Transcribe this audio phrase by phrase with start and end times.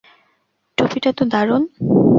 [0.77, 1.63] টুপিটা তো দারুন!